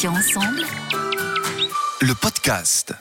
Passion 0.00 0.12
ensemble. 0.12 0.62
Le 2.00 2.14
podcast. 2.14 2.94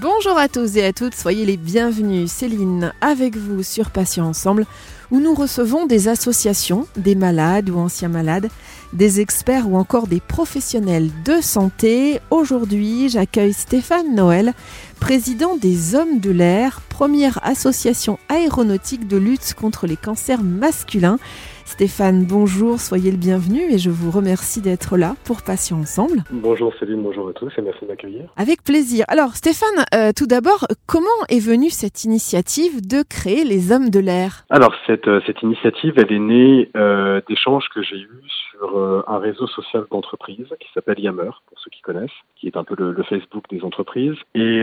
Bonjour 0.00 0.38
à 0.38 0.46
tous 0.46 0.76
et 0.76 0.84
à 0.84 0.92
toutes, 0.92 1.16
soyez 1.16 1.44
les 1.44 1.56
bienvenus. 1.56 2.30
Céline 2.30 2.92
avec 3.00 3.36
vous 3.36 3.64
sur 3.64 3.90
Passion 3.90 4.26
Ensemble, 4.26 4.64
où 5.10 5.18
nous 5.18 5.34
recevons 5.34 5.86
des 5.86 6.06
associations, 6.06 6.86
des 6.96 7.16
malades 7.16 7.68
ou 7.68 7.78
anciens 7.78 8.08
malades, 8.08 8.48
des 8.92 9.18
experts 9.20 9.68
ou 9.68 9.76
encore 9.76 10.06
des 10.06 10.20
professionnels 10.20 11.10
de 11.24 11.40
santé. 11.40 12.20
Aujourd'hui, 12.30 13.08
j'accueille 13.08 13.52
Stéphane 13.52 14.14
Noël, 14.14 14.54
président 15.00 15.56
des 15.56 15.96
Hommes 15.96 16.20
de 16.20 16.30
l'air, 16.30 16.80
première 16.90 17.40
association 17.42 18.20
aéronautique 18.28 19.08
de 19.08 19.16
lutte 19.16 19.54
contre 19.54 19.88
les 19.88 19.96
cancers 19.96 20.44
masculins. 20.44 21.18
Stéphane, 21.66 22.24
bonjour, 22.24 22.78
soyez 22.78 23.10
le 23.10 23.16
bienvenu 23.18 23.60
et 23.70 23.76
je 23.76 23.90
vous 23.90 24.12
remercie 24.12 24.62
d'être 24.62 24.96
là 24.96 25.14
pour 25.24 25.42
Passion 25.42 25.78
Ensemble. 25.78 26.22
Bonjour 26.30 26.72
Céline, 26.78 27.02
bonjour 27.02 27.28
à 27.28 27.32
tous 27.32 27.52
et 27.58 27.60
merci 27.60 27.80
de 27.82 27.88
m'accueillir. 27.88 28.30
Avec 28.36 28.62
plaisir. 28.62 29.04
Alors 29.08 29.34
Stéphane, 29.34 29.84
euh, 29.92 30.12
tout 30.16 30.28
d'abord, 30.28 30.64
comment 30.86 31.06
est 31.28 31.44
venue 31.44 31.68
cette 31.70 32.04
initiative 32.04 32.86
de 32.86 33.02
créer 33.02 33.44
les 33.44 33.72
Hommes 33.72 33.90
de 33.90 33.98
l'air? 33.98 34.44
Alors 34.48 34.74
cette, 34.86 35.08
euh, 35.08 35.20
cette 35.26 35.42
initiative, 35.42 35.94
elle 35.96 36.12
est 36.12 36.20
née 36.20 36.70
euh, 36.76 37.20
d'échanges 37.28 37.66
que 37.74 37.82
j'ai 37.82 37.96
eus 37.96 38.22
sur 38.52 38.78
euh, 38.78 39.02
un 39.08 39.18
réseau 39.18 39.48
social 39.48 39.84
d'entreprises 39.90 40.48
qui 40.60 40.68
s'appelle 40.72 41.00
Yammer, 41.00 41.30
pour 41.46 41.58
ceux 41.58 41.70
qui 41.70 41.82
connaissent, 41.82 42.10
qui 42.36 42.46
est 42.46 42.56
un 42.56 42.64
peu 42.64 42.76
le, 42.78 42.92
le 42.92 43.02
Facebook 43.02 43.44
des 43.50 43.62
entreprises. 43.64 44.16
Et 44.34 44.62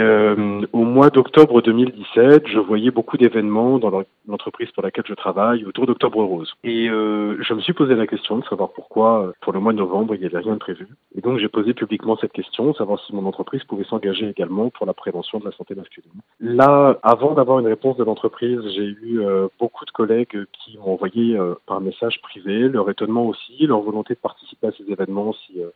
au 0.71 0.83
mois 0.83 1.09
d'octobre 1.09 1.61
2017, 1.61 2.47
je 2.47 2.59
voyais 2.59 2.91
beaucoup 2.91 3.17
d'événements 3.17 3.77
dans 3.77 3.91
l'entreprise 4.27 4.71
pour 4.71 4.83
laquelle 4.83 5.03
je 5.07 5.13
travaille 5.13 5.65
autour 5.65 5.85
d'Octobre 5.85 6.23
Rose. 6.23 6.53
Et 6.63 6.89
euh, 6.93 7.37
je 7.41 7.53
me 7.53 7.61
suis 7.61 7.73
posé 7.73 7.95
la 7.95 8.07
question 8.07 8.37
de 8.37 8.45
savoir 8.45 8.71
pourquoi, 8.71 9.23
euh, 9.23 9.31
pour 9.41 9.53
le 9.53 9.59
mois 9.59 9.73
de 9.73 9.77
novembre, 9.77 10.15
il 10.15 10.21
n'y 10.21 10.27
avait 10.27 10.39
rien 10.39 10.53
de 10.53 10.59
prévu. 10.59 10.87
Et 11.15 11.21
donc 11.21 11.39
j'ai 11.39 11.49
posé 11.49 11.73
publiquement 11.73 12.15
cette 12.17 12.31
question, 12.31 12.73
savoir 12.73 12.99
si 13.05 13.13
mon 13.15 13.25
entreprise 13.25 13.63
pouvait 13.65 13.83
s'engager 13.83 14.29
également 14.29 14.69
pour 14.69 14.85
la 14.85 14.93
prévention 14.93 15.39
de 15.39 15.45
la 15.45 15.51
santé 15.51 15.75
masculine. 15.75 16.11
Là, 16.39 16.97
avant 17.03 17.33
d'avoir 17.33 17.59
une 17.59 17.67
réponse 17.67 17.97
de 17.97 18.03
l'entreprise, 18.03 18.59
j'ai 18.75 18.85
eu 18.85 19.21
euh, 19.21 19.47
beaucoup 19.59 19.85
de 19.85 19.91
collègues 19.91 20.45
qui 20.53 20.77
m'ont 20.77 20.93
envoyé 20.93 21.37
euh, 21.37 21.55
par 21.65 21.81
message 21.81 22.21
privé 22.21 22.69
leur 22.69 22.89
étonnement 22.89 23.25
aussi, 23.25 23.65
leur 23.65 23.81
volonté 23.81 24.13
de 24.13 24.19
participer 24.19 24.67
à 24.67 24.71
ces 24.71 24.89
événements 24.91 25.33
si, 25.33 25.61
euh, 25.61 25.69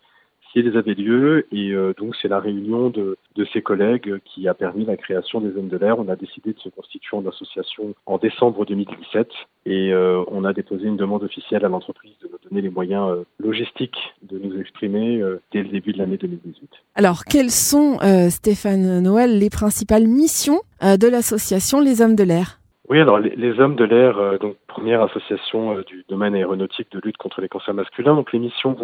si 0.52 0.60
ils 0.60 0.78
avaient 0.78 0.94
lieu. 0.94 1.48
Et 1.52 1.72
euh, 1.72 1.94
donc 1.98 2.16
c'est 2.22 2.28
la 2.28 2.40
réunion 2.40 2.90
de, 2.90 3.18
de 3.36 3.46
ces 3.54 3.62
collègues 3.62 4.20
qui 4.26 4.48
a 4.48 4.54
permis 4.54 4.86
la 4.86 4.98
création 4.98 5.42
des 5.42 5.56
Hommes 5.58 5.70
de 5.70 5.78
l'air. 5.78 6.00
On 6.00 6.08
a 6.10 6.16
décidé 6.16 6.54
de 6.54 6.60
se 6.60 6.70
constituer 6.70 7.18
en 7.18 7.26
association 7.26 7.94
en 8.06 8.18
décembre 8.18 8.66
2017 8.66 9.28
et 9.66 9.94
euh, 9.94 10.24
on 10.28 10.44
a 10.44 10.54
déposé 10.54 10.86
une 10.88 10.98
demande 10.98 11.24
officielle 11.24 11.66
à 11.66 11.70
l'entreprise 11.70 12.14
de 12.22 12.30
nous 12.32 12.50
donner 12.50 12.62
les 12.62 12.70
moyens 12.70 13.10
euh, 13.10 13.24
logistiques 13.40 13.98
de 14.24 14.40
nous 14.40 14.60
exprimer 14.60 15.24
dès 15.52 15.64
le 15.64 15.70
début 15.70 15.94
de 15.94 15.98
l'année 15.98 16.18
2018. 16.18 16.70
Alors, 16.96 17.24
quelles 17.24 17.52
sont, 17.52 17.98
Stéphane 18.30 19.02
Noël, 19.02 19.38
les 19.40 19.50
principales 19.50 20.08
missions 20.08 20.60
de 20.82 21.08
l'association 21.08 21.80
Les 21.80 22.02
Hommes 22.02 22.16
de 22.16 22.24
l'air? 22.24 22.60
Oui, 22.90 23.02
alors 23.02 23.20
les, 23.20 23.36
les 23.36 23.60
Hommes 23.60 23.76
de 23.76 23.84
l'air, 23.84 24.18
euh, 24.18 24.38
donc 24.38 24.56
première 24.68 25.02
association 25.02 25.78
euh, 25.78 25.84
du 25.84 26.06
domaine 26.08 26.36
aéronautique 26.36 26.90
de 26.92 27.02
lutte 27.04 27.18
contre 27.18 27.42
les 27.42 27.50
cancers 27.50 27.74
masculins, 27.74 28.16
donc 28.16 28.32
les 28.32 28.40
missions 28.40 28.78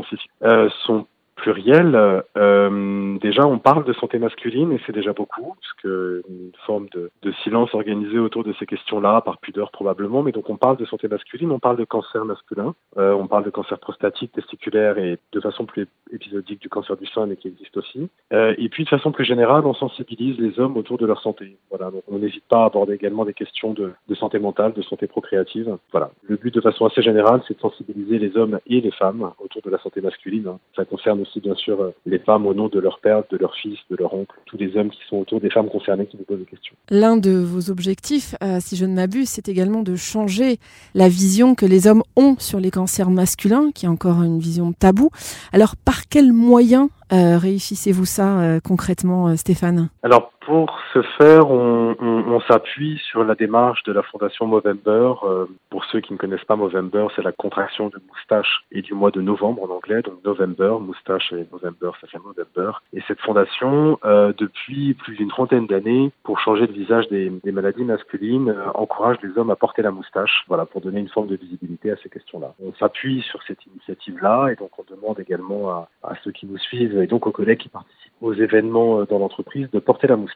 euh, 0.44 0.70
sont 0.86 1.08
plurielles. 1.36 2.24
Euh, 2.38 3.18
déjà, 3.20 3.46
on 3.46 3.60
parle 3.60 3.86
de 3.86 3.94
santé 3.94 4.20
masculine 4.20 4.72
et 4.72 4.80
c'est 4.86 4.94
déjà 4.94 5.14
beaucoup, 5.14 5.56
puisque 5.60 5.94
une 6.30 6.52
forme 6.66 6.88
de, 6.94 7.12
de 7.22 7.32
silence 7.44 7.74
organisé 7.74 8.20
autour 8.20 8.44
de 8.44 8.54
ces 8.54 8.66
questions-là, 8.66 9.22
par 9.22 9.38
pudeur 9.40 9.72
probablement, 9.72 10.24
mais 10.24 10.32
donc 10.32 10.50
on 10.50 10.58
parle 10.58 10.78
de 10.78 10.86
santé 10.86 11.08
masculine, 11.08 11.52
on 11.52 11.60
parle 11.60 11.78
de 11.78 11.86
cancer 11.86 12.26
masculin, 12.26 12.76
euh, 12.98 13.14
on 13.14 13.28
parle 13.28 13.44
de 13.44 13.50
cancer 13.50 13.80
prostatique, 13.80 14.32
testiculaire 14.32 14.98
et 14.98 15.18
de 15.32 15.40
façon 15.40 15.66
plus 15.66 15.88
épisodique 16.12 16.62
du 16.62 16.70
cancer 16.70 16.96
du 16.98 17.08
sein, 17.08 17.26
mais 17.26 17.36
qui 17.36 17.48
existe 17.48 17.76
aussi. 17.78 18.10
Euh, 18.32 18.54
et 18.58 18.70
puis 18.70 18.84
de 18.84 18.90
façon 18.90 19.12
plus 19.12 19.26
générale, 19.26 19.66
on 19.66 19.74
sensibilise 19.74 20.38
les 20.40 20.60
hommes 20.60 20.78
autour 20.78 20.98
de 20.98 21.06
leur 21.06 21.22
santé. 21.22 21.58
Voilà, 21.70 21.92
donc 21.92 22.04
on 22.08 22.20
n'hésite 22.20 22.46
pas 22.50 22.64
à 22.64 22.66
aborder 22.66 22.94
également 22.94 23.26
des 23.26 23.34
questions 23.34 23.74
de, 23.74 23.92
de 24.08 24.16
santé 24.16 24.40
mentale, 24.40 24.74
de 24.74 24.82
santé 24.82 25.08
procréative. 25.08 25.78
Voilà, 25.92 26.12
le 26.28 26.36
but 26.38 26.54
de 26.54 26.62
façon 26.62 26.86
assez 26.86 27.02
générale, 27.02 27.42
c'est 27.48 27.56
de 27.56 27.60
sensibiliser 27.60 28.20
les 28.20 28.38
hommes 28.38 28.60
et 28.68 28.82
les 28.82 28.92
femmes 28.92 29.32
autour 29.40 29.62
de 29.62 29.70
la 29.70 29.80
santé 29.80 30.02
masculine. 30.02 30.48
hein. 30.48 30.60
Ça 30.76 30.86
concerne 30.86 31.23
aussi 31.24 31.40
bien 31.40 31.56
sûr 31.56 31.82
euh, 31.82 31.94
les 32.06 32.20
femmes 32.20 32.46
au 32.46 32.54
nom 32.54 32.68
de 32.68 32.80
leur 32.80 33.00
père, 33.00 33.24
de 33.30 33.38
leur 33.38 33.56
fils, 33.56 33.78
de 33.90 33.96
leur 33.96 34.14
oncle, 34.14 34.36
tous 34.46 34.58
les 34.58 34.78
hommes 34.78 34.90
qui 34.90 35.00
sont 35.10 35.18
autour 35.18 35.42
des 35.42 35.50
femmes 35.50 35.70
concernées 35.70 36.06
qui 36.06 36.18
nous 36.18 36.24
posent 36.24 36.40
des 36.40 36.46
questions. 36.46 36.76
L'un 36.90 37.18
de 37.18 37.32
vos 37.32 37.70
objectifs, 37.70 38.36
euh, 38.44 38.60
si 38.60 38.76
je 38.76 38.86
ne 38.86 38.94
m'abuse, 38.94 39.30
c'est 39.30 39.50
également 39.50 39.82
de 39.82 39.96
changer 39.96 40.58
la 40.94 41.10
vision 41.10 41.56
que 41.56 41.66
les 41.66 41.88
hommes 41.88 42.04
ont 42.16 42.36
sur 42.38 42.60
les 42.60 42.72
cancers 42.72 43.10
masculins, 43.10 43.72
qui 43.74 43.86
est 43.86 43.90
encore 43.90 44.22
une 44.24 44.40
vision 44.40 44.74
taboue. 44.74 45.10
Alors, 45.52 45.76
par 45.76 46.08
quels 46.08 46.32
moyens 46.32 46.90
euh, 47.12 47.38
réussissez-vous 47.38 48.06
ça 48.06 48.40
euh, 48.40 48.60
concrètement, 48.64 49.36
Stéphane? 49.36 49.90
Alors 50.02 50.32
pour 50.46 50.78
ce 50.94 51.02
faire, 51.18 51.50
on, 51.50 51.96
on- 52.00 52.24
on 52.34 52.40
s'appuie 52.42 52.98
sur 53.10 53.24
la 53.24 53.36
démarche 53.36 53.84
de 53.84 53.94
la 53.94 54.04
fondation 54.04 54.46
Movember. 54.48 55.14
Euh, 55.24 55.46
pour 55.70 55.86
ceux 55.86 56.02
qui 56.02 56.12
ne 56.14 56.18
connaissent 56.18 56.44
pas 56.44 56.56
Movember, 56.56 57.08
c'est 57.16 57.22
la 57.24 57.32
contraction 57.32 57.88
de 57.90 58.00
moustache 58.10 58.66
et 58.72 58.82
du 58.82 58.94
mois 58.94 59.12
de 59.12 59.22
novembre 59.22 59.64
en 59.64 59.74
anglais, 59.76 60.02
donc 60.02 60.16
November, 60.26 60.78
moustache 60.82 61.32
et 61.34 61.48
November, 61.52 61.92
ça 62.02 62.08
fait 62.08 62.18
Movember. 62.20 62.72
Et 62.94 63.02
cette 63.08 63.22
fondation, 63.22 63.98
euh, 64.04 64.34
depuis 64.38 64.94
plus 64.96 65.16
d'une 65.16 65.30
trentaine 65.30 65.68
d'années, 65.68 66.12
pour 66.24 66.40
changer 66.40 66.68
le 66.68 66.74
visage 66.74 67.08
des, 67.08 67.30
des 67.44 67.52
maladies 67.52 67.86
masculines, 67.86 68.50
euh, 68.50 68.72
encourage 68.74 69.18
les 69.24 69.38
hommes 69.38 69.52
à 69.52 69.56
porter 69.56 69.82
la 69.82 69.92
moustache, 69.92 70.44
voilà, 70.48 70.66
pour 70.66 70.82
donner 70.82 71.00
une 71.00 71.10
forme 71.10 71.28
de 71.28 71.36
visibilité 71.38 71.92
à 71.92 71.96
ces 72.04 72.10
questions-là. 72.10 72.54
On 72.64 72.74
s'appuie 72.74 73.22
sur 73.22 73.42
cette 73.44 73.66
initiative-là 73.68 74.50
et 74.52 74.56
donc 74.56 74.72
on 74.78 74.84
demande 74.94 75.20
également 75.20 75.70
à, 75.70 75.90
à 76.04 76.14
ceux 76.24 76.32
qui 76.32 76.46
nous 76.48 76.58
suivent 76.58 76.98
et 77.02 77.08
donc 77.08 77.28
aux 77.28 77.32
collègues 77.32 77.60
qui 77.60 77.70
participent 77.70 78.12
aux 78.22 78.34
événements 78.34 79.00
euh, 79.02 79.06
dans 79.06 79.20
l'entreprise 79.20 79.70
de 79.72 79.80
porter 79.80 80.08
la 80.08 80.16
moustache. 80.18 80.33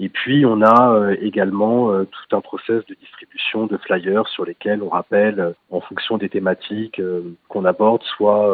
Et 0.00 0.08
puis 0.08 0.46
on 0.46 0.62
a 0.62 0.92
euh, 0.92 1.16
également 1.20 1.90
euh, 1.90 2.04
tout 2.04 2.36
un 2.36 2.40
process 2.40 2.86
de 2.86 2.94
distribution 2.94 3.66
de 3.66 3.76
flyers 3.78 4.28
sur 4.28 4.44
lesquels 4.44 4.80
on 4.80 4.88
rappelle, 4.88 5.40
euh, 5.40 5.52
en 5.70 5.80
fonction 5.80 6.18
des 6.18 6.28
thématiques 6.28 7.02
qu'on 7.48 7.64
aborde, 7.64 8.02
soit 8.16 8.48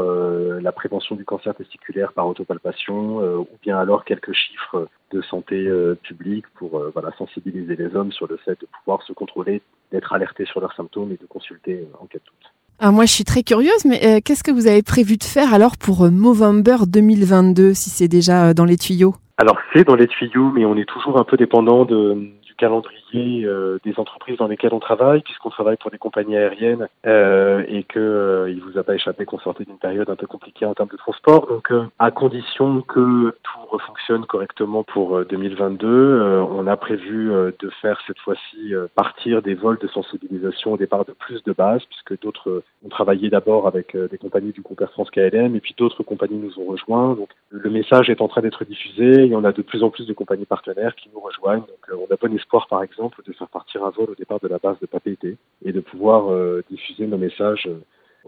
la 0.61 0.73
prévention 0.73 1.15
du 1.15 1.25
cancer 1.25 1.55
testiculaire 1.55 2.13
par 2.13 2.27
autopalpation, 2.27 3.19
ou 3.19 3.49
bien 3.63 3.79
alors 3.79 4.05
quelques 4.05 4.33
chiffres 4.33 4.89
de 5.13 5.23
santé 5.23 5.71
publique 6.03 6.47
pour 6.55 6.83
sensibiliser 7.19 7.77
les 7.77 7.95
hommes 7.95 8.13
sur 8.13 8.27
le 8.27 8.37
fait 8.39 8.61
de 8.61 8.67
pouvoir 8.67 9.03
se 9.03 9.13
contrôler, 9.13 9.63
d'être 9.93 10.13
alertés 10.13 10.45
sur 10.47 10.61
leurs 10.61 10.75
symptômes 10.75 11.13
et 11.13 11.17
de 11.17 11.27
consulter 11.27 11.87
en 12.01 12.07
cas 12.07 12.19
de 12.19 12.25
doute. 12.25 12.53
Ah, 12.79 12.91
Moi, 12.91 13.05
je 13.05 13.13
suis 13.13 13.25
très 13.25 13.43
curieuse, 13.43 13.85
mais 13.85 14.21
qu'est-ce 14.23 14.43
que 14.43 14.51
vous 14.51 14.67
avez 14.67 14.83
prévu 14.83 15.17
de 15.17 15.25
faire 15.25 15.55
alors 15.55 15.77
pour 15.77 16.11
Movember 16.11 16.87
2022, 16.87 17.75
si 17.75 17.91
c'est 17.91 18.09
déjà 18.09 18.55
dans 18.55 18.65
les 18.65 18.77
tuyaux? 18.77 19.15
Alors 19.37 19.59
c'est 19.73 19.85
dans 19.85 19.97
les 19.97 20.07
tuyaux, 20.07 20.53
mais 20.55 20.65
on 20.65 20.77
est 20.77 20.89
toujours 20.89 21.19
un 21.19 21.25
peu 21.25 21.37
dépendant 21.37 21.85
de, 21.85 22.31
calendrier 22.57 23.45
euh, 23.45 23.79
des 23.85 23.95
entreprises 23.99 24.39
dans 24.39 24.47
lesquelles 24.47 24.75
on 24.75 24.81
travaille, 24.81 25.21
puisqu'on 25.23 25.51
travaille 25.51 25.77
pour 25.77 25.91
des 25.91 25.99
compagnies 25.99 26.37
aériennes 26.37 26.89
euh, 27.07 27.65
et 27.69 27.83
que 27.85 27.99
euh, 27.99 28.51
il 28.51 28.61
vous 28.61 28.79
a 28.79 28.83
pas 28.83 28.95
échappé 28.95 29.25
qu'on 29.25 29.39
sortait 29.39 29.65
d'une 29.65 29.79
période 29.79 30.09
un 30.11 30.17
peu 30.17 30.27
compliquée 30.27 30.67
en 30.67 30.75
termes 30.75 30.89
de 30.89 30.97
transport. 30.97 31.47
Donc 31.47 31.71
euh, 31.71 31.85
à 31.99 32.11
condition 32.11 32.83
que 32.83 33.35
tout 33.43 33.79
fonctionne 33.87 34.25
correctement 34.27 34.85
pour 34.85 35.19
euh, 35.19 35.25
2022, 35.25 35.87
euh, 35.87 36.43
on 36.43 36.67
a 36.67 36.77
prévu 36.77 37.31
de 37.59 37.71
faire 37.83 38.01
cette 38.07 38.19
fois-ci 38.19 38.73
partir 38.95 39.43
des 39.43 39.55
vols 39.55 39.79
de 39.79 39.89
sensibilisation 39.89 40.73
au 40.73 40.77
départ 40.77 41.05
de 41.05 41.13
plus 41.13 41.43
de 41.45 41.53
bases, 41.53 41.83
puisque 41.87 42.21
d'autres 42.23 42.63
ont 42.85 42.89
travaillé 42.89 43.31
d'abord 43.31 43.67
avec 43.67 43.97
des 43.97 44.19
compagnies 44.19 44.53
du 44.53 44.61
groupe 44.61 44.81
Air 44.81 44.91
France 44.93 45.11
KLM 45.11 45.57
et 45.57 45.61
puis 45.61 45.75
d'autres 45.77 46.03
compagnies 46.03 46.39
nous 46.39 46.59
ont 46.59 46.67
rejoints. 46.67 47.15
Donc 47.15 47.29
le 47.51 47.71
message 47.71 48.11
est 48.11 48.21
en 48.21 48.29
train 48.29 48.43
d'être 48.43 48.65
diffusé 48.65 49.27
et 49.27 49.35
on 49.35 49.45
a 49.45 49.53
de 49.53 49.63
plus 49.63 49.83
en 49.83 49.91
plus 49.91 50.07
de 50.07 50.13
compagnies 50.13 50.47
partenaires 50.47 50.95
qui 50.95 51.09
nous 51.13 51.21
rejoignent. 51.21 51.61
Donc 51.61 52.09
on 52.09 52.13
a 52.13 52.17
bon 52.17 52.33
espoir 52.45 52.67
par 52.69 52.83
exemple 52.83 53.23
de 53.27 53.33
faire 53.33 53.49
partir 53.49 53.85
un 53.85 53.91
vol 53.91 54.11
au 54.11 54.15
départ 54.15 54.41
de 54.41 54.49
la 54.49 54.59
base 54.59 54.77
de 54.81 54.87
Papeete 54.87 55.39
et 55.65 55.73
de 55.73 55.81
pouvoir 55.81 56.31
euh, 56.31 56.63
diffuser 56.71 57.07
nos 57.07 57.19
messages 57.19 57.67
euh, 57.67 57.81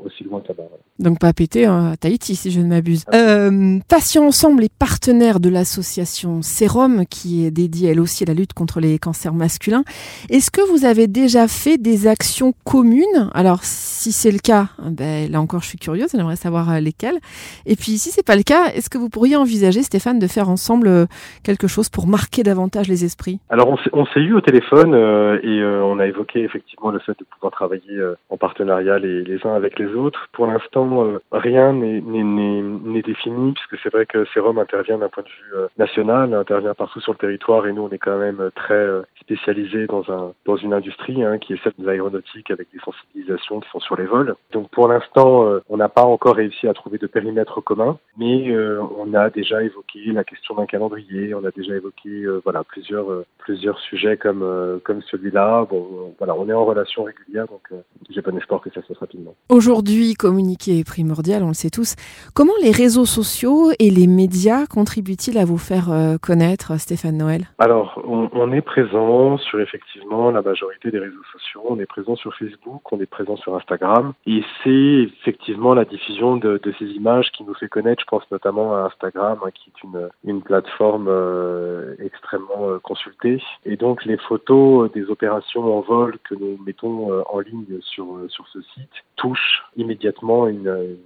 aussi 0.02 0.24
loin 0.24 0.40
que 0.40 0.48
là-bas. 0.48 0.64
Donc 0.98 1.18
pas 1.18 1.32
hein, 1.66 1.92
à 1.92 1.96
Tahiti, 1.96 2.36
si 2.36 2.50
je 2.50 2.60
ne 2.60 2.66
m'abuse. 2.66 3.04
Euh, 3.14 3.78
Patients 3.88 4.26
Ensemble 4.26 4.64
est 4.64 4.72
partenaire 4.72 5.40
de 5.40 5.48
l'association 5.48 6.42
Sérum, 6.42 7.06
qui 7.06 7.46
est 7.46 7.50
dédiée 7.50 7.90
elle 7.90 8.00
aussi 8.00 8.24
à 8.24 8.26
la 8.26 8.34
lutte 8.34 8.52
contre 8.52 8.80
les 8.80 8.98
cancers 8.98 9.34
masculins. 9.34 9.84
Est-ce 10.28 10.50
que 10.50 10.60
vous 10.70 10.84
avez 10.84 11.06
déjà 11.06 11.48
fait 11.48 11.78
des 11.78 12.06
actions 12.06 12.52
communes? 12.64 13.30
Alors 13.32 13.60
si 14.06 14.12
c'est 14.12 14.30
le 14.30 14.38
cas, 14.38 14.66
ben, 14.78 15.28
là 15.32 15.40
encore 15.40 15.62
je 15.62 15.68
suis 15.68 15.78
curieuse, 15.78 16.10
j'aimerais 16.14 16.36
savoir 16.36 16.70
euh, 16.70 16.78
lesquelles. 16.78 17.18
Et 17.66 17.74
puis 17.74 17.98
si 17.98 18.10
c'est 18.10 18.24
pas 18.24 18.36
le 18.36 18.44
cas, 18.44 18.66
est-ce 18.66 18.88
que 18.88 18.98
vous 18.98 19.08
pourriez 19.08 19.34
envisager, 19.34 19.82
Stéphane, 19.82 20.20
de 20.20 20.28
faire 20.28 20.48
ensemble 20.48 20.86
euh, 20.86 21.06
quelque 21.42 21.66
chose 21.66 21.88
pour 21.88 22.06
marquer 22.06 22.44
davantage 22.44 22.86
les 22.86 23.04
esprits? 23.04 23.40
Alors 23.48 23.68
on 23.92 24.06
s'est- 24.06 24.20
eu 24.20 24.32
au 24.32 24.40
téléphone 24.40 24.94
euh, 24.94 25.38
et 25.42 25.62
on 25.62 25.98
a 25.98 26.06
évoqué 26.06 26.42
effectivement 26.42 26.90
le 26.90 27.00
fait 27.00 27.18
de 27.18 27.24
pouvoir 27.24 27.52
travailler 27.52 28.00
en 28.30 28.36
partenariat 28.36 28.98
les, 28.98 29.38
uns 29.44 29.54
avec 29.54 29.78
les 29.78 29.88
autres. 29.94 30.28
Pour 30.32 30.46
l'instant, 30.46 31.06
rien 31.32 31.72
n'est 31.72 33.02
défini, 33.02 33.52
puisque 33.52 33.82
c'est 33.82 33.92
vrai 33.92 34.06
que 34.06 34.24
Serum 34.32 34.58
intervient 34.58 34.98
d'un 34.98 35.08
point 35.08 35.22
de 35.22 35.28
vue 35.28 35.66
national, 35.78 36.32
intervient 36.34 36.74
partout 36.74 37.00
sur 37.00 37.12
le 37.12 37.18
territoire, 37.18 37.66
et 37.66 37.72
nous, 37.72 37.82
on 37.82 37.90
est 37.90 37.98
quand 37.98 38.18
même 38.18 38.50
très 38.54 38.86
spécialisé 39.20 39.86
dans, 39.86 40.04
un, 40.10 40.32
dans 40.46 40.56
une 40.56 40.72
industrie 40.72 41.22
hein, 41.22 41.38
qui 41.38 41.52
est 41.52 41.62
celle 41.62 41.74
de 41.78 41.86
l'aéronautique, 41.86 42.50
avec 42.50 42.68
des 42.72 42.80
sensibilisations 42.80 43.60
qui 43.60 43.68
sont 43.70 43.80
sur 43.80 43.95
les 43.96 44.06
vols. 44.06 44.34
Donc 44.52 44.70
pour 44.70 44.88
l'instant, 44.88 45.46
on 45.68 45.76
n'a 45.76 45.88
pas 45.88 46.04
encore 46.04 46.36
réussi 46.36 46.68
à 46.68 46.74
trouver 46.74 46.98
de 46.98 47.06
périmètre 47.06 47.60
commun, 47.60 47.98
mais 48.18 48.54
on 48.98 49.12
a 49.14 49.30
déjà 49.30 49.62
évoqué 49.62 50.00
la 50.12 50.24
question 50.24 50.54
d'un 50.54 50.66
calendrier, 50.66 51.34
on 51.34 51.44
a 51.44 51.50
déjà 51.50 51.74
évoqué 51.74 52.26
voilà 52.44 52.64
plusieurs 52.64 53.06
plusieurs 53.38 53.78
sujets 53.80 54.16
comme 54.16 54.80
comme 54.84 55.02
celui-là. 55.02 55.66
Bon, 55.68 56.14
voilà, 56.18 56.34
on 56.34 56.48
est 56.48 56.52
en 56.52 56.64
relation 56.64 57.04
régulière, 57.04 57.46
donc 57.46 57.68
j'ai 58.10 58.20
bon 58.22 58.36
espoir 58.36 58.60
que 58.60 58.70
ça 58.70 58.82
se 58.82 58.86
fasse 58.88 58.98
rapidement. 58.98 59.34
Aujourd'hui, 59.48 60.14
communiquer 60.14 60.78
est 60.78 60.86
primordial, 60.86 61.42
on 61.42 61.48
le 61.48 61.54
sait 61.54 61.70
tous. 61.70 61.94
Comment 62.34 62.52
les 62.62 62.70
réseaux 62.70 63.04
sociaux 63.04 63.70
et 63.78 63.90
les 63.90 64.06
médias 64.06 64.66
contribuent-ils 64.66 65.38
à 65.38 65.44
vous 65.44 65.58
faire 65.58 65.90
euh, 65.90 66.16
connaître, 66.18 66.78
Stéphane 66.78 67.16
Noël? 67.16 67.42
Alors, 67.58 68.02
on, 68.06 68.52
est 68.52 68.60
présent 68.60 69.38
sur 69.38 69.60
effectivement 69.60 70.30
la 70.30 70.42
majorité 70.42 70.90
des 70.90 70.98
réseaux 70.98 71.24
sociaux. 71.32 71.62
On 71.68 71.78
est 71.80 71.86
présent 71.86 72.16
sur 72.16 72.34
Facebook, 72.34 72.80
on 72.92 73.00
est 73.00 73.06
présent 73.06 73.36
sur 73.36 73.56
Instagram. 73.56 73.85
Et 74.26 74.42
c'est 74.62 74.70
effectivement 74.70 75.74
la 75.74 75.84
diffusion 75.84 76.36
de, 76.36 76.60
ces 76.78 76.86
images 76.86 77.30
qui 77.32 77.44
nous 77.44 77.54
fait 77.54 77.68
connaître. 77.68 78.02
Je 78.02 78.06
pense 78.06 78.30
notamment 78.30 78.74
à 78.74 78.80
Instagram, 78.86 79.38
hein, 79.44 79.50
qui 79.54 79.70
est 79.70 80.28
une, 80.28 80.42
plateforme 80.42 81.06
euh, 81.08 81.94
extrêmement 81.98 82.68
euh, 82.68 82.78
consultée. 82.78 83.42
Et 83.64 83.76
donc, 83.76 84.04
les 84.04 84.16
photos 84.16 84.90
des 84.92 85.04
opérations 85.10 85.76
en 85.76 85.80
vol 85.80 86.18
que 86.28 86.34
nous 86.34 86.58
mettons 86.64 87.22
en 87.28 87.40
ligne 87.40 87.80
sur, 87.80 88.06
sur 88.28 88.46
ce 88.48 88.60
site 88.62 88.90
touchent 89.16 89.64
immédiatement 89.76 90.46
une, 90.46 90.96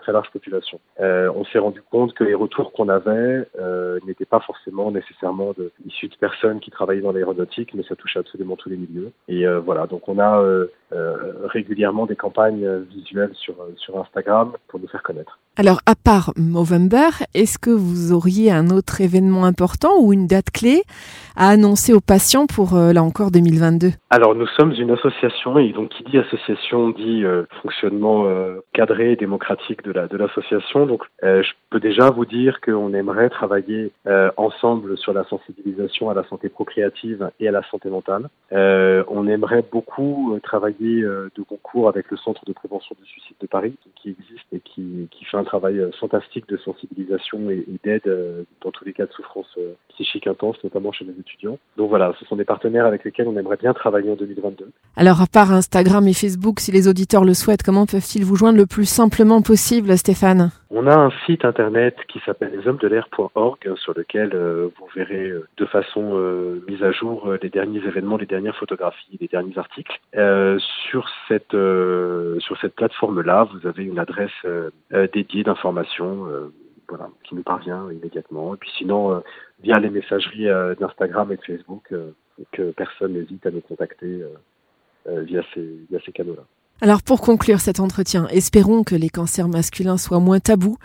très 0.00 0.12
large 0.12 0.30
population. 0.30 0.80
Euh, 1.00 1.30
on 1.34 1.44
s'est 1.44 1.58
rendu 1.58 1.82
compte 1.90 2.14
que 2.14 2.24
les 2.24 2.34
retours 2.34 2.72
qu'on 2.72 2.88
avait 2.88 3.46
euh, 3.58 3.98
n'étaient 4.06 4.24
pas 4.24 4.40
forcément 4.40 4.90
nécessairement 4.90 5.54
issus 5.84 6.08
de 6.08 6.16
personnes 6.16 6.60
qui 6.60 6.70
travaillaient 6.70 7.02
dans 7.02 7.12
l'aéronautique, 7.12 7.74
mais 7.74 7.82
ça 7.82 7.96
touchait 7.96 8.18
absolument 8.18 8.56
tous 8.56 8.68
les 8.68 8.76
milieux. 8.76 9.12
Et 9.28 9.46
euh, 9.46 9.60
voilà, 9.60 9.86
donc 9.86 10.08
on 10.08 10.18
a 10.18 10.40
euh, 10.40 10.66
euh, 10.92 11.46
régulièrement 11.46 12.06
des 12.06 12.15
campagnes 12.16 12.82
visuelles 12.82 13.34
sur, 13.34 13.54
sur 13.76 13.98
Instagram 13.98 14.52
pour 14.68 14.80
nous 14.80 14.88
faire 14.88 15.02
connaître. 15.02 15.38
Alors, 15.56 15.80
à 15.86 15.94
part 15.94 16.32
Movember, 16.36 17.24
est-ce 17.34 17.58
que 17.58 17.70
vous 17.70 18.12
auriez 18.12 18.50
un 18.50 18.68
autre 18.70 19.00
événement 19.00 19.44
important 19.44 19.98
ou 20.00 20.12
une 20.12 20.26
date 20.26 20.50
clé 20.50 20.82
à 21.34 21.48
annoncer 21.48 21.92
aux 21.92 22.00
patients 22.00 22.46
pour, 22.46 22.74
là 22.76 23.02
encore, 23.02 23.30
2022 23.30 23.90
Alors, 24.10 24.34
nous 24.34 24.46
sommes 24.48 24.72
une 24.72 24.90
association 24.90 25.58
et 25.58 25.72
donc 25.72 25.90
qui 25.90 26.04
dit 26.04 26.18
association 26.18 26.90
dit 26.90 27.24
fonctionnement 27.62 28.26
cadré 28.72 29.12
et 29.12 29.16
démocratique 29.16 29.82
de 29.84 29.92
la 29.92 30.08
de 30.08 30.16
l'association. 30.16 30.86
Donc, 30.86 31.02
je 31.22 31.50
peux 31.70 31.80
déjà 31.80 32.10
vous 32.10 32.24
dire 32.24 32.60
qu'on 32.60 32.94
aimerait 32.94 33.28
travailler 33.28 33.92
ensemble 34.36 34.96
sur 34.96 35.12
la 35.12 35.24
sensibilisation 35.24 36.10
à 36.10 36.14
la 36.14 36.24
santé 36.28 36.48
procréative 36.48 37.30
et 37.40 37.48
à 37.48 37.52
la 37.52 37.62
santé 37.70 37.90
mentale. 37.90 38.28
on 38.52 39.26
aimerait 39.26 39.64
beaucoup 39.70 40.38
travailler 40.42 41.02
euh, 41.02 41.30
de 41.36 41.42
concours 41.42 41.88
avec 41.88 42.10
le 42.10 42.16
Centre 42.16 42.44
de 42.44 42.52
prévention 42.52 42.96
du 43.00 43.06
suicide 43.06 43.36
de 43.40 43.46
Paris, 43.46 43.74
qui 43.96 44.10
existe 44.10 44.46
et 44.52 44.60
qui, 44.60 45.08
qui 45.10 45.24
fait 45.24 45.36
un 45.36 45.44
travail 45.46 45.78
euh, 45.78 45.90
fantastique 45.98 46.48
de 46.48 46.58
sensibilisation 46.58 47.48
et, 47.50 47.64
d'aide 47.82 48.06
euh, 48.06 48.42
dans 48.62 48.70
tous 48.70 48.84
les 48.84 48.92
cas 48.92 49.06
de 49.06 49.12
souffrance 49.12 49.58
psychique 49.88 50.26
intense, 50.26 50.56
notamment 50.62 50.92
chez 50.92 51.04
les 51.04 51.18
étudiants. 51.18 51.58
Donc 51.78 51.88
voilà, 51.88 52.12
ce 52.18 52.26
sont 52.26 52.36
des 52.36 52.44
partenaires 52.44 52.84
avec 52.84 53.04
lesquels 53.04 53.28
on 53.28 53.38
aimerait 53.38 53.56
bien 53.56 53.72
travailler 53.72 54.10
en 54.10 54.16
2022. 54.16 54.70
Alors 54.96 55.22
à 55.22 55.26
part 55.26 55.52
Instagram 55.52 56.06
et 56.06 56.12
Facebook, 56.12 56.60
si 56.60 56.70
les 56.72 56.88
auditeurs 56.88 57.24
le 57.24 57.32
souhaitent, 57.32 57.62
comment 57.62 57.86
peuvent-ils 57.86 58.24
vous 58.24 58.36
joindre 58.36 58.58
le 58.58 58.66
plus 58.66 58.84
simplement 58.84 59.40
possible, 59.40 59.96
Stéphane? 59.96 60.50
On 60.70 60.86
a 60.86 60.94
un 60.94 61.10
site 61.24 61.44
internet 61.44 61.96
qui 62.08 62.20
s'appelle 62.26 62.52
leshomesdel'air.org 62.54 63.76
sur 63.76 63.94
lequel 63.96 64.36
vous 64.36 64.88
verrez 64.94 65.32
de 65.56 65.66
façon 65.66 66.18
mise 66.68 66.82
à 66.82 66.90
jour 66.90 67.32
les 67.40 67.48
derniers 67.48 67.78
événements, 67.86 68.16
les 68.16 68.26
dernières 68.26 68.56
photographies, 68.56 69.16
les 69.20 69.28
derniers 69.28 69.56
articles 69.56 69.98
sur 70.90 71.08
cette 71.28 71.54
euh, 71.54 72.05
sur 72.40 72.58
cette 72.60 72.74
plateforme-là, 72.74 73.48
vous 73.52 73.66
avez 73.66 73.84
une 73.84 73.98
adresse 73.98 74.30
euh, 74.44 74.70
euh, 74.92 75.06
dédiée 75.12 75.44
d'information, 75.44 76.26
voilà, 76.88 77.08
qui 77.24 77.34
nous 77.34 77.42
parvient 77.42 77.90
immédiatement. 77.90 78.54
Et 78.54 78.58
puis 78.58 78.70
sinon, 78.78 79.22
via 79.62 79.78
les 79.78 79.90
messageries 79.90 80.48
d'Instagram 80.78 81.32
et 81.32 81.36
de 81.36 81.42
Facebook, 81.42 81.92
que 82.52 82.70
personne 82.72 83.14
n'hésite 83.14 83.44
à 83.46 83.50
nous 83.50 83.60
contacter 83.60 84.22
via 85.06 85.42
ces 85.52 85.80
via 85.90 85.98
ces 86.04 86.12
canaux-là. 86.12 86.42
Alors 86.82 87.02
pour 87.02 87.22
conclure 87.22 87.58
cet 87.58 87.80
entretien, 87.80 88.28
espérons 88.28 88.84
que 88.84 88.94
les 88.94 89.08
cancers 89.08 89.48
masculins 89.48 89.96
soient 89.96 90.20
moins 90.20 90.40
tabous 90.40 90.76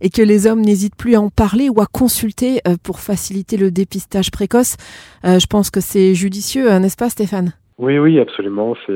et 0.00 0.10
que 0.10 0.20
les 0.20 0.46
hommes 0.46 0.60
n'hésitent 0.60 0.96
plus 0.96 1.14
à 1.14 1.20
en 1.20 1.30
parler 1.30 1.70
ou 1.70 1.80
à 1.80 1.86
consulter 1.86 2.60
pour 2.82 3.00
faciliter 3.00 3.56
le 3.56 3.70
dépistage 3.70 4.30
précoce. 4.30 4.76
je 5.24 5.46
pense 5.46 5.70
que 5.70 5.80
c'est 5.80 6.14
judicieux, 6.14 6.68
n'est-ce 6.78 6.96
pas 6.96 7.08
Stéphane? 7.08 7.52
Oui, 7.78 7.98
oui, 7.98 8.18
absolument. 8.18 8.74
C'est 8.86 8.92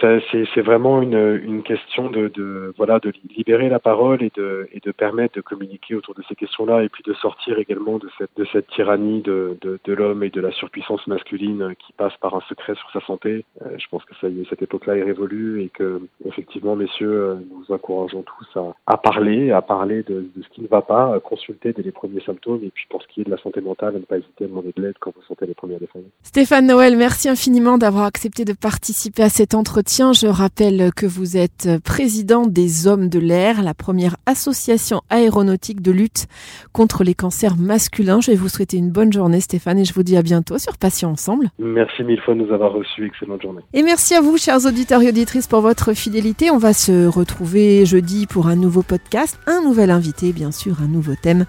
c'est 0.00 0.62
vraiment 0.62 1.02
une, 1.02 1.62
question 1.62 2.10
de, 2.10 2.72
voilà 2.76 2.98
de 2.98 3.12
libérer 3.36 3.68
la 3.68 3.78
parole 3.78 4.22
et 4.22 4.32
de, 4.34 4.68
et 4.72 4.80
de 4.80 4.92
permettre 4.92 5.34
de 5.34 5.40
communiquer 5.40 5.94
autour 5.94 6.14
de 6.14 6.22
ces 6.28 6.34
questions-là 6.34 6.82
et 6.82 6.88
puis 6.88 7.02
de 7.04 7.12
sortir 7.14 7.58
également 7.58 7.98
de 7.98 8.08
cette, 8.18 8.66
tyrannie 8.68 9.20
de, 9.22 9.58
l'homme 9.86 10.22
et 10.22 10.30
de 10.30 10.40
la 10.40 10.52
surpuissance 10.52 11.06
masculine 11.06 11.74
qui 11.78 11.92
passe 11.92 12.16
par 12.20 12.34
un 12.34 12.40
secret 12.48 12.74
sur 12.74 12.90
sa 12.92 13.06
santé. 13.06 13.44
Euh, 13.62 13.70
je 13.78 13.86
pense 13.90 14.04
que 14.04 14.14
ça 14.20 14.28
cette 14.48 14.62
époque-là 14.62 14.96
est 14.96 15.02
révolue 15.02 15.62
et 15.62 15.68
que 15.68 16.00
effectivement, 16.24 16.76
messieurs, 16.76 17.12
euh, 17.12 17.34
nous 17.50 17.74
encourageons 17.74 18.22
tous 18.22 18.58
à, 18.58 18.74
à 18.86 18.96
parler, 18.96 19.50
à 19.50 19.60
parler 19.60 20.02
de, 20.04 20.30
de, 20.34 20.42
ce 20.42 20.48
qui 20.50 20.62
ne 20.62 20.68
va 20.68 20.82
pas, 20.82 21.14
à 21.14 21.20
consulter 21.20 21.72
dès 21.72 21.82
les 21.82 21.92
premiers 21.92 22.22
symptômes 22.22 22.60
et 22.62 22.70
puis 22.70 22.86
pour 22.88 23.02
ce 23.02 23.08
qui 23.08 23.20
est 23.20 23.24
de 23.24 23.30
la 23.30 23.38
santé 23.38 23.60
mentale, 23.60 23.96
à 23.96 23.98
ne 23.98 24.04
pas 24.04 24.18
hésiter 24.18 24.44
à 24.44 24.48
demander 24.48 24.72
de 24.74 24.82
l'aide 24.82 24.94
quand 25.00 25.12
vous 25.14 25.22
sentez 25.28 25.46
les 25.46 25.54
premières 25.54 25.80
défaillances. 25.80 26.10
Stéphane 26.22 26.66
Noël, 26.66 26.96
merci 26.96 27.28
infiniment 27.28 27.76
d'avoir 27.76 28.04
accepté 28.04 28.44
de 28.44 28.52
participer 28.52 29.24
à 29.24 29.28
cet 29.28 29.54
entretien 29.54 29.89
Tiens, 29.92 30.12
je 30.12 30.28
rappelle 30.28 30.92
que 30.94 31.04
vous 31.04 31.36
êtes 31.36 31.68
président 31.82 32.46
des 32.46 32.86
Hommes 32.86 33.08
de 33.08 33.18
l'air, 33.18 33.60
la 33.60 33.74
première 33.74 34.14
association 34.24 35.02
aéronautique 35.10 35.82
de 35.82 35.90
lutte 35.90 36.28
contre 36.72 37.02
les 37.02 37.14
cancers 37.14 37.56
masculins. 37.56 38.20
Je 38.20 38.30
vais 38.30 38.36
vous 38.36 38.48
souhaiter 38.48 38.76
une 38.76 38.90
bonne 38.90 39.12
journée 39.12 39.40
Stéphane 39.40 39.80
et 39.80 39.84
je 39.84 39.92
vous 39.92 40.04
dis 40.04 40.16
à 40.16 40.22
bientôt 40.22 40.58
sur 40.58 40.78
Patients 40.78 41.10
Ensemble. 41.10 41.50
Merci 41.58 42.04
mille 42.04 42.20
fois 42.20 42.34
de 42.34 42.42
nous 42.42 42.54
avoir 42.54 42.72
reçus. 42.72 43.04
Excellente 43.04 43.42
journée. 43.42 43.62
Et 43.74 43.82
merci 43.82 44.14
à 44.14 44.20
vous, 44.20 44.38
chers 44.38 44.64
auditeurs 44.64 45.02
et 45.02 45.08
auditrices, 45.08 45.48
pour 45.48 45.60
votre 45.60 45.92
fidélité. 45.92 46.52
On 46.52 46.58
va 46.58 46.72
se 46.72 47.08
retrouver 47.08 47.84
jeudi 47.84 48.28
pour 48.28 48.46
un 48.46 48.54
nouveau 48.54 48.82
podcast, 48.82 49.40
un 49.48 49.60
nouvel 49.60 49.90
invité, 49.90 50.32
bien 50.32 50.52
sûr, 50.52 50.76
un 50.84 50.88
nouveau 50.88 51.16
thème. 51.20 51.46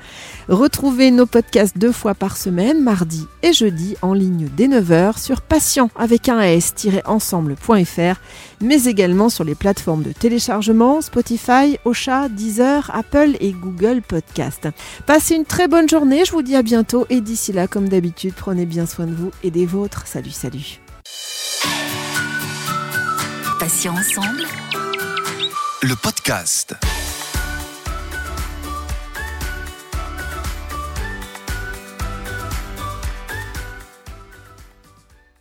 Retrouvez 0.49 1.11
nos 1.11 1.27
podcasts 1.27 1.77
deux 1.77 1.91
fois 1.91 2.15
par 2.15 2.37
semaine, 2.37 2.81
mardi 2.81 3.27
et 3.43 3.53
jeudi, 3.53 3.97
en 4.01 4.15
ligne 4.15 4.49
dès 4.57 4.67
9h 4.67 5.21
sur 5.23 5.41
patient 5.41 5.91
avec 5.95 6.27
un 6.27 6.41
s-ensemble.fr 6.41 8.19
mais 8.61 8.83
également 8.85 9.29
sur 9.29 9.43
les 9.43 9.55
plateformes 9.55 10.03
de 10.03 10.11
téléchargement 10.11 11.01
Spotify, 11.01 11.77
Ocha, 11.85 12.29
Deezer, 12.29 12.89
Apple 12.93 13.35
et 13.39 13.51
Google 13.51 14.01
Podcast. 14.01 14.67
Passez 15.05 15.35
une 15.35 15.45
très 15.45 15.67
bonne 15.67 15.89
journée, 15.89 16.25
je 16.25 16.31
vous 16.31 16.41
dis 16.41 16.55
à 16.55 16.61
bientôt 16.61 17.05
et 17.09 17.21
d'ici 17.21 17.51
là, 17.53 17.67
comme 17.67 17.89
d'habitude, 17.89 18.33
prenez 18.35 18.65
bien 18.65 18.85
soin 18.85 19.05
de 19.05 19.13
vous 19.13 19.31
et 19.43 19.51
des 19.51 19.65
vôtres. 19.65 20.07
Salut, 20.07 20.31
salut. 20.31 20.79
Patient 23.59 23.93
ensemble. 23.93 24.45
Le 25.83 25.95
podcast. 25.95 26.75